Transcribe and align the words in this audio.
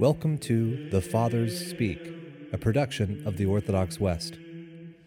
Welcome 0.00 0.38
to 0.38 0.88
The 0.88 1.02
Fathers 1.02 1.68
Speak, 1.68 2.00
a 2.54 2.56
production 2.56 3.22
of 3.26 3.36
the 3.36 3.44
Orthodox 3.44 4.00
West. 4.00 4.38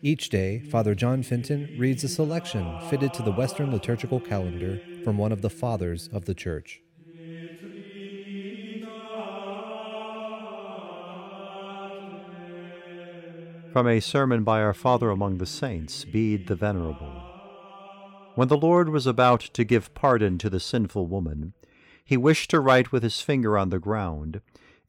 Each 0.03 0.29
day, 0.29 0.59
Father 0.69 0.93
John 0.93 1.23
Fenton 1.23 1.75
reads 1.79 2.03
a 2.03 2.07
selection 2.07 2.79
fitted 2.91 3.11
to 3.15 3.23
the 3.23 3.31
Western 3.31 3.71
liturgical 3.71 4.19
calendar 4.19 4.79
from 5.03 5.17
one 5.17 5.31
of 5.31 5.41
the 5.41 5.49
Fathers 5.49 6.09
of 6.13 6.25
the 6.25 6.35
Church. 6.35 6.83
From 13.71 13.87
a 13.87 13.99
sermon 13.99 14.43
by 14.43 14.61
our 14.61 14.75
Father 14.75 15.09
among 15.09 15.39
the 15.39 15.47
Saints, 15.47 16.05
Bede 16.05 16.45
the 16.45 16.55
Venerable. 16.55 17.19
When 18.35 18.47
the 18.47 18.57
Lord 18.57 18.89
was 18.89 19.07
about 19.07 19.41
to 19.41 19.63
give 19.63 19.95
pardon 19.95 20.37
to 20.37 20.51
the 20.51 20.59
sinful 20.59 21.07
woman, 21.07 21.53
he 22.05 22.15
wished 22.15 22.51
to 22.51 22.59
write 22.59 22.91
with 22.91 23.01
his 23.01 23.21
finger 23.21 23.57
on 23.57 23.71
the 23.71 23.79
ground, 23.79 24.39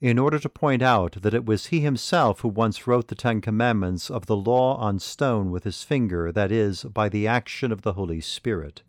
in 0.04 0.18
order 0.18 0.38
to 0.38 0.50
point 0.50 0.82
out 0.82 1.12
that 1.22 1.32
it 1.32 1.46
was 1.46 1.68
he 1.68 1.80
himself 1.80 2.40
who 2.40 2.48
once 2.48 2.86
wrote 2.86 3.08
the 3.08 3.14
Ten 3.14 3.40
Commandments 3.40 4.10
of 4.10 4.26
the 4.26 4.36
law 4.36 4.76
on 4.76 4.98
stone 4.98 5.50
with 5.50 5.64
his 5.64 5.82
finger, 5.82 6.30
that 6.30 6.52
is, 6.52 6.84
by 6.84 7.08
the 7.08 7.26
action 7.26 7.72
of 7.72 7.80
the 7.80 7.94
Holy 7.94 8.20
Spirit. 8.20 8.82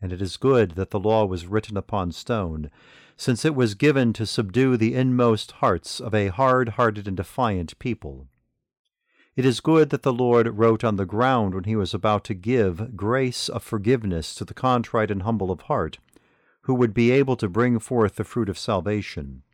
And 0.00 0.12
it 0.12 0.20
is 0.20 0.36
good 0.36 0.72
that 0.72 0.90
the 0.90 0.98
law 0.98 1.24
was 1.24 1.46
written 1.46 1.76
upon 1.76 2.10
stone, 2.10 2.68
since 3.16 3.44
it 3.44 3.54
was 3.54 3.76
given 3.76 4.12
to 4.14 4.26
subdue 4.26 4.76
the 4.76 4.92
inmost 4.92 5.52
hearts 5.52 6.00
of 6.00 6.16
a 6.16 6.28
hard 6.30 6.70
hearted 6.70 7.06
and 7.06 7.16
defiant 7.16 7.78
people. 7.78 8.26
It 9.36 9.44
is 9.44 9.60
good 9.60 9.90
that 9.90 10.02
the 10.02 10.12
Lord 10.12 10.58
wrote 10.58 10.82
on 10.82 10.96
the 10.96 11.06
ground 11.06 11.54
when 11.54 11.62
he 11.62 11.76
was 11.76 11.94
about 11.94 12.24
to 12.24 12.34
give 12.34 12.96
grace 12.96 13.48
of 13.48 13.62
forgiveness 13.62 14.34
to 14.34 14.44
the 14.44 14.52
contrite 14.52 15.12
and 15.12 15.22
humble 15.22 15.52
of 15.52 15.60
heart, 15.60 15.98
who 16.62 16.74
would 16.74 16.92
be 16.92 17.12
able 17.12 17.36
to 17.36 17.48
bring 17.48 17.78
forth 17.78 18.16
the 18.16 18.24
fruit 18.24 18.48
of 18.48 18.58
salvation. 18.58 19.44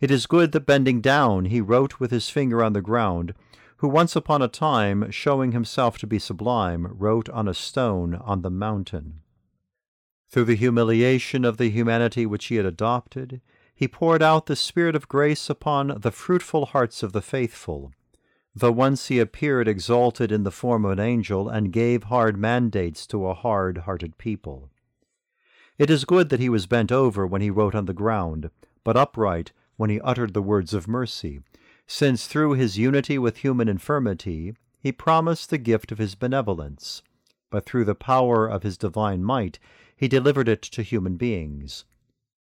It 0.00 0.10
is 0.10 0.26
good 0.26 0.52
that 0.52 0.66
bending 0.66 1.00
down 1.00 1.46
he 1.46 1.60
wrote 1.60 1.98
with 1.98 2.10
his 2.10 2.30
finger 2.30 2.62
on 2.62 2.72
the 2.72 2.80
ground, 2.80 3.34
who 3.78 3.88
once 3.88 4.14
upon 4.14 4.42
a 4.42 4.48
time, 4.48 5.10
showing 5.10 5.52
himself 5.52 5.98
to 5.98 6.06
be 6.06 6.18
sublime, 6.18 6.86
wrote 6.86 7.28
on 7.30 7.48
a 7.48 7.54
stone 7.54 8.14
on 8.14 8.42
the 8.42 8.50
mountain. 8.50 9.20
Through 10.30 10.44
the 10.44 10.56
humiliation 10.56 11.44
of 11.44 11.56
the 11.56 11.70
humanity 11.70 12.26
which 12.26 12.46
he 12.46 12.56
had 12.56 12.66
adopted, 12.66 13.40
he 13.74 13.88
poured 13.88 14.22
out 14.22 14.46
the 14.46 14.56
Spirit 14.56 14.94
of 14.94 15.08
grace 15.08 15.50
upon 15.50 15.98
the 16.00 16.12
fruitful 16.12 16.66
hearts 16.66 17.02
of 17.02 17.12
the 17.12 17.22
faithful 17.22 17.92
though 18.58 18.72
once 18.72 19.06
he 19.06 19.18
appeared 19.18 19.68
exalted 19.68 20.32
in 20.32 20.42
the 20.42 20.50
form 20.50 20.84
of 20.84 20.92
an 20.92 21.00
angel 21.00 21.48
and 21.48 21.72
gave 21.72 22.04
hard 22.04 22.36
mandates 22.36 23.06
to 23.06 23.26
a 23.26 23.34
hard 23.34 23.78
hearted 23.78 24.18
people. 24.18 24.70
It 25.78 25.90
is 25.90 26.04
good 26.04 26.28
that 26.30 26.40
he 26.40 26.48
was 26.48 26.66
bent 26.66 26.90
over 26.90 27.26
when 27.26 27.40
he 27.40 27.50
wrote 27.50 27.74
on 27.74 27.86
the 27.86 27.92
ground, 27.92 28.50
but 28.82 28.96
upright 28.96 29.52
when 29.78 29.88
he 29.88 30.00
uttered 30.02 30.34
the 30.34 30.42
words 30.42 30.74
of 30.74 30.86
mercy, 30.86 31.40
since 31.86 32.26
through 32.26 32.52
his 32.52 32.76
unity 32.76 33.18
with 33.18 33.38
human 33.38 33.68
infirmity 33.68 34.54
he 34.78 34.92
promised 34.92 35.48
the 35.48 35.56
gift 35.56 35.90
of 35.90 35.96
his 35.96 36.14
benevolence, 36.14 37.02
but 37.48 37.64
through 37.64 37.86
the 37.86 37.94
power 37.94 38.46
of 38.46 38.62
his 38.62 38.76
divine 38.76 39.24
might 39.24 39.58
he 39.96 40.06
delivered 40.06 40.48
it 40.48 40.62
to 40.62 40.82
human 40.82 41.16
beings. 41.16 41.84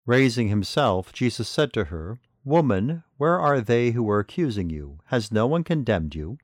Raising 0.06 0.48
himself, 0.48 1.14
Jesus 1.14 1.48
said 1.48 1.72
to 1.74 1.86
her, 1.86 2.20
Woman, 2.44 3.04
where 3.18 3.40
are 3.40 3.62
they 3.62 3.92
who 3.92 4.04
were 4.04 4.20
accusing 4.20 4.70
you? 4.70 5.00
Has 5.08 5.32
no 5.32 5.46
one 5.48 5.64
condemned 5.64 6.16
you? 6.16 6.38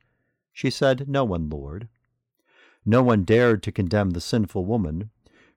She 0.52 0.70
said, 0.70 1.08
No 1.08 1.24
one, 1.24 1.50
Lord. 1.50 1.88
No 2.86 3.02
one 3.02 3.24
dared 3.24 3.64
to 3.64 3.72
condemn 3.72 4.12
the 4.12 4.22
sinful 4.22 4.66
woman, 4.66 5.10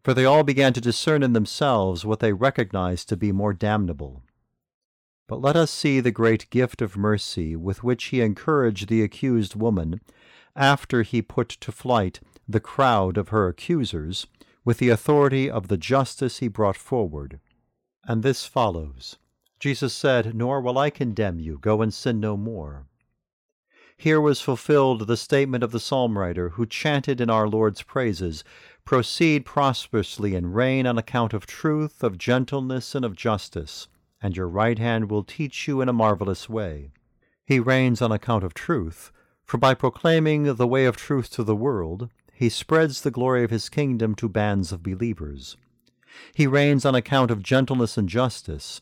for 0.04 0.14
they 0.14 0.24
all 0.24 0.44
began 0.44 0.72
to 0.72 0.80
discern 0.80 1.24
in 1.24 1.32
themselves 1.32 2.04
what 2.04 2.20
they 2.20 2.32
recognized 2.32 3.08
to 3.08 3.16
be 3.16 3.32
more 3.32 3.52
damnable. 3.52 4.22
But 5.28 5.40
let 5.40 5.56
us 5.56 5.70
see 5.70 6.00
the 6.00 6.10
great 6.10 6.48
gift 6.50 6.80
of 6.80 6.96
mercy 6.96 7.56
with 7.56 7.82
which 7.82 8.04
he 8.06 8.20
encouraged 8.20 8.88
the 8.88 9.02
accused 9.02 9.56
woman 9.56 10.00
after 10.54 11.02
he 11.02 11.20
put 11.20 11.48
to 11.48 11.72
flight 11.72 12.20
the 12.48 12.60
crowd 12.60 13.18
of 13.18 13.28
her 13.30 13.48
accusers 13.48 14.26
with 14.64 14.78
the 14.78 14.88
authority 14.88 15.50
of 15.50 15.68
the 15.68 15.76
justice 15.76 16.38
he 16.38 16.48
brought 16.48 16.76
forward. 16.76 17.40
And 18.04 18.22
this 18.22 18.46
follows. 18.46 19.16
Jesus 19.58 19.94
said, 19.94 20.34
Nor 20.34 20.60
will 20.60 20.78
I 20.78 20.90
condemn 20.90 21.40
you, 21.40 21.58
go 21.58 21.82
and 21.82 21.92
sin 21.92 22.20
no 22.20 22.36
more. 22.36 22.86
Here 23.96 24.20
was 24.20 24.42
fulfilled 24.42 25.06
the 25.06 25.16
statement 25.16 25.64
of 25.64 25.72
the 25.72 25.80
psalm 25.80 26.18
writer 26.18 26.50
who 26.50 26.66
chanted 26.66 27.20
in 27.20 27.30
our 27.30 27.48
Lord's 27.48 27.82
praises, 27.82 28.44
Proceed 28.84 29.46
prosperously 29.46 30.34
and 30.34 30.54
reign 30.54 30.86
on 30.86 30.98
account 30.98 31.32
of 31.32 31.46
truth, 31.46 32.04
of 32.04 32.18
gentleness, 32.18 32.94
and 32.94 33.04
of 33.04 33.16
justice, 33.16 33.88
and 34.22 34.36
your 34.36 34.48
right 34.48 34.78
hand 34.78 35.10
will 35.10 35.22
teach 35.22 35.68
you 35.68 35.80
in 35.80 35.88
a 35.88 35.92
marvelous 35.92 36.48
way. 36.48 36.90
He 37.44 37.60
reigns 37.60 38.02
on 38.02 38.10
account 38.10 38.44
of 38.44 38.54
truth, 38.54 39.12
for 39.44 39.58
by 39.58 39.74
proclaiming 39.74 40.54
the 40.54 40.66
way 40.66 40.84
of 40.86 40.96
truth 40.96 41.30
to 41.30 41.44
the 41.44 41.56
world, 41.56 42.10
he 42.32 42.48
spreads 42.48 43.00
the 43.00 43.10
glory 43.10 43.44
of 43.44 43.50
his 43.50 43.68
kingdom 43.68 44.14
to 44.16 44.28
bands 44.28 44.72
of 44.72 44.82
believers. 44.82 45.56
He 46.34 46.46
reigns 46.46 46.84
on 46.84 46.94
account 46.94 47.30
of 47.30 47.42
gentleness 47.42 47.96
and 47.96 48.08
justice, 48.08 48.80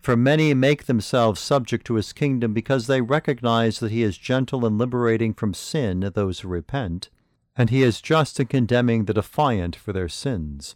for 0.00 0.16
many 0.16 0.52
make 0.52 0.86
themselves 0.86 1.40
subject 1.40 1.86
to 1.86 1.94
his 1.94 2.12
kingdom 2.12 2.52
because 2.52 2.88
they 2.88 3.00
recognize 3.00 3.78
that 3.78 3.92
he 3.92 4.02
is 4.02 4.18
gentle 4.18 4.66
in 4.66 4.76
liberating 4.76 5.32
from 5.32 5.54
sin 5.54 6.00
those 6.14 6.40
who 6.40 6.48
repent, 6.48 7.08
and 7.56 7.70
he 7.70 7.82
is 7.82 8.00
just 8.00 8.40
in 8.40 8.46
condemning 8.46 9.04
the 9.04 9.14
defiant 9.14 9.76
for 9.76 9.92
their 9.92 10.08
sins. 10.08 10.74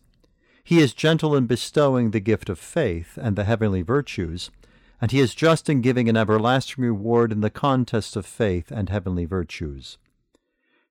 He 0.67 0.81
is 0.81 0.95
gentle 0.95 1.37
in 1.37 1.47
bestowing 1.47 2.11
the 2.11 2.19
gift 2.19 2.49
of 2.49 2.59
faith 2.59 3.17
and 3.23 3.37
the 3.37 3.45
heavenly 3.45 3.83
virtues, 3.83 4.51
and 5.01 5.13
he 5.13 5.21
is 5.21 5.33
just 5.33 5.69
in 5.69 5.81
giving 5.81 6.09
an 6.09 6.17
everlasting 6.17 6.83
reward 6.83 7.31
in 7.31 7.41
the 7.41 7.51
contest 7.51 8.17
of 8.17 8.27
faith 8.27 8.73
and 8.73 8.89
heavenly 8.89 9.27
virtues. 9.27 9.97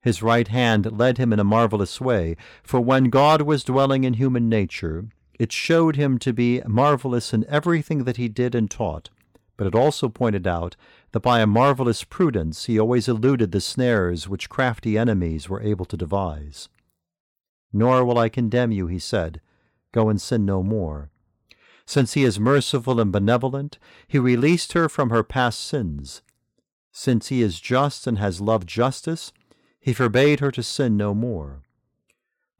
His 0.01 0.23
right 0.23 0.47
hand 0.47 0.97
led 0.97 1.17
him 1.17 1.33
in 1.33 1.41
a 1.41 1.43
marvelous 1.43 1.99
way, 1.99 2.37
for 2.63 2.79
when 2.79 3.09
God 3.09 3.41
was 3.41 3.65
dwelling 3.65 4.05
in 4.05 4.13
human 4.13 4.47
nature, 4.47 5.09
it 5.37 5.51
showed 5.51 5.97
him 5.97 6.19
to 6.19 6.31
be 6.31 6.61
marvelous 6.65 7.33
in 7.33 7.45
everything 7.49 8.05
that 8.05 8.15
he 8.15 8.29
did 8.29 8.55
and 8.55 8.71
taught, 8.71 9.09
but 9.57 9.67
it 9.67 9.75
also 9.75 10.07
pointed 10.07 10.47
out 10.47 10.77
that 11.11 11.19
by 11.19 11.41
a 11.41 11.45
marvelous 11.45 12.05
prudence 12.05 12.63
he 12.63 12.79
always 12.79 13.09
eluded 13.09 13.51
the 13.51 13.59
snares 13.59 14.29
which 14.29 14.47
crafty 14.47 14.97
enemies 14.97 15.49
were 15.49 15.61
able 15.61 15.83
to 15.83 15.97
devise. 15.97 16.69
Nor 17.73 18.05
will 18.05 18.17
I 18.17 18.29
condemn 18.29 18.71
you, 18.71 18.87
he 18.87 18.99
said. 18.99 19.41
Go 19.95 20.09
and 20.09 20.21
sin 20.21 20.45
no 20.45 20.61
more. 20.61 21.09
Since 21.85 22.15
he 22.15 22.25
is 22.25 22.37
merciful 22.37 22.99
and 22.99 23.13
benevolent, 23.13 23.79
he 24.05 24.19
released 24.19 24.73
her 24.73 24.89
from 24.89 25.09
her 25.09 25.23
past 25.23 25.61
sins. 25.61 26.21
Since 26.91 27.29
he 27.29 27.41
is 27.41 27.61
just 27.61 28.05
and 28.05 28.17
has 28.17 28.41
loved 28.41 28.67
justice, 28.67 29.31
he 29.79 29.93
forbade 29.93 30.41
her 30.41 30.51
to 30.51 30.61
sin 30.61 30.97
no 30.97 31.13
more. 31.13 31.61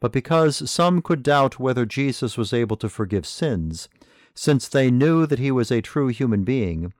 But 0.00 0.12
because 0.12 0.70
some 0.70 1.02
could 1.02 1.22
doubt 1.22 1.60
whether 1.60 1.84
Jesus 1.84 2.38
was 2.38 2.54
able 2.54 2.78
to 2.78 2.88
forgive 2.88 3.26
sins, 3.26 3.90
since 4.34 4.66
they 4.66 4.90
knew 4.90 5.26
that 5.26 5.38
he 5.38 5.50
was 5.50 5.70
a 5.70 5.82
true 5.82 6.08
human 6.08 6.42
being, 6.42 6.94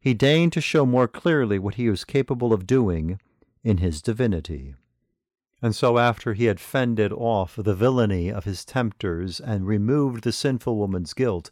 he 0.00 0.14
deigned 0.14 0.52
to 0.52 0.60
show 0.60 0.86
more 0.86 1.08
clearly 1.08 1.58
what 1.58 1.74
he 1.74 1.90
was 1.90 2.04
capable 2.04 2.52
of 2.52 2.64
doing 2.64 3.18
in 3.64 3.78
his 3.78 4.00
divinity. 4.00 4.76
And 5.62 5.74
so, 5.74 5.98
after 5.98 6.32
he 6.32 6.46
had 6.46 6.58
fended 6.58 7.12
off 7.12 7.56
the 7.56 7.74
villainy 7.74 8.30
of 8.30 8.44
his 8.44 8.64
tempters 8.64 9.40
and 9.40 9.66
removed 9.66 10.24
the 10.24 10.32
sinful 10.32 10.76
woman's 10.76 11.12
guilt, 11.12 11.50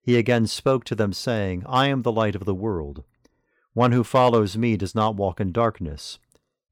he 0.00 0.16
again 0.16 0.46
spoke 0.46 0.84
to 0.84 0.94
them, 0.94 1.12
saying, 1.12 1.62
I 1.66 1.88
am 1.88 2.02
the 2.02 2.12
light 2.12 2.34
of 2.34 2.44
the 2.44 2.54
world. 2.54 3.04
One 3.72 3.92
who 3.92 4.04
follows 4.04 4.56
me 4.56 4.76
does 4.76 4.94
not 4.94 5.16
walk 5.16 5.40
in 5.40 5.52
darkness, 5.52 6.18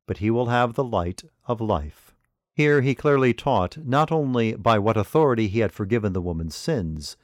but 0.06 0.19
he 0.19 0.31
will 0.31 0.47
have 0.47 0.75
the 0.75 0.84
light 0.84 1.25
of 1.47 1.61
life. 1.61 2.15
Here 2.55 2.82
he 2.82 2.94
clearly 2.94 3.32
taught 3.32 3.78
not 3.78 4.12
only 4.12 4.55
by 4.55 4.78
what 4.78 4.97
authority 4.97 5.49
he 5.49 5.61
had 5.61 5.72
forgiven 5.72 6.12
the 6.12 6.21
woman's 6.21 6.55
sins, 6.55 7.16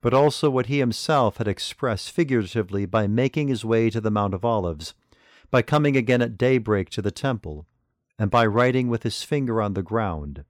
but 0.00 0.14
also 0.14 0.48
what 0.48 0.66
he 0.66 0.78
himself 0.78 1.36
had 1.36 1.48
expressed 1.48 2.10
figuratively 2.10 2.86
by 2.86 3.06
making 3.06 3.48
his 3.48 3.64
way 3.64 3.90
to 3.90 4.00
the 4.00 4.10
Mount 4.10 4.34
of 4.34 4.44
Olives, 4.44 4.94
by 5.50 5.62
coming 5.62 5.96
again 5.96 6.22
at 6.22 6.38
daybreak 6.38 6.88
to 6.90 7.02
the 7.02 7.10
temple, 7.10 7.66
and 8.20 8.30
by 8.30 8.44
writing 8.44 8.88
with 8.90 9.02
his 9.02 9.22
finger 9.22 9.62
on 9.62 9.72
the 9.72 9.82
ground, 9.82 10.44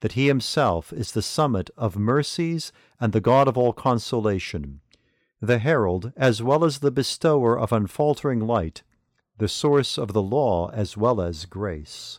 that 0.00 0.12
he 0.12 0.26
himself 0.26 0.92
is 0.92 1.12
the 1.12 1.22
summit 1.22 1.70
of 1.76 1.96
mercies 1.96 2.72
and 3.00 3.12
the 3.12 3.20
God 3.20 3.46
of 3.46 3.56
all 3.56 3.72
consolation, 3.72 4.80
the 5.40 5.60
herald 5.60 6.12
as 6.16 6.42
well 6.42 6.64
as 6.64 6.80
the 6.80 6.90
bestower 6.90 7.56
of 7.56 7.70
unfaltering 7.70 8.40
light, 8.40 8.82
the 9.38 9.46
source 9.46 9.96
of 9.96 10.12
the 10.12 10.20
law 10.20 10.70
as 10.70 10.96
well 10.96 11.20
as 11.20 11.46
grace. 11.46 12.18